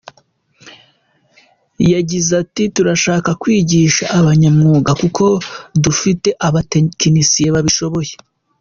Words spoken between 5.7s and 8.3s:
dufite abatekinisiye babishoboye.